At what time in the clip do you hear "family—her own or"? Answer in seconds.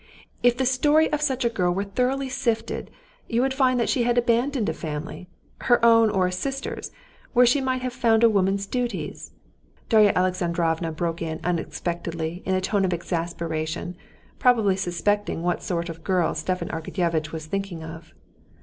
4.73-6.25